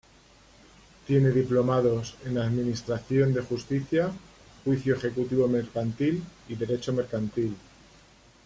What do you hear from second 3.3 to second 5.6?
de Justicia, Juicio Ejecutivo